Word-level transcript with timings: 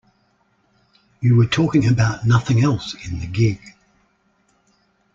You 1.19 1.35
were 1.35 1.45
talking 1.45 1.87
about 1.87 2.25
nothing 2.25 2.63
else 2.63 2.95
in 3.07 3.19
the 3.19 3.27
gig. 3.27 3.75